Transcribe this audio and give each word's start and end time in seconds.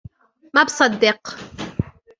ما 0.53 0.63
بصدق 0.63 1.17